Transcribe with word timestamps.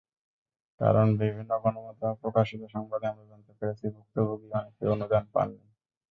কারণ 0.79 1.07
বিভিন্ন 1.19 1.51
গণমাধ্যমে 1.63 2.19
প্রকাশিত 2.23 2.61
সংবাদে 2.67 3.05
আমরা 3.07 3.25
জানতে 3.31 3.51
পেরেছি, 3.57 3.85
ভুক্তভোগী 3.95 4.47
অনেকেই 4.53 4.91
অনুদান 4.93 5.23
পাননি। 5.33 5.65